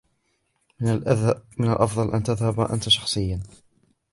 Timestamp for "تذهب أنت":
2.23-2.89